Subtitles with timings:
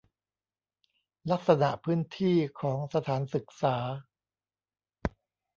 [1.31, 3.75] ลักษณะพื้นที่ของสถานศึกษา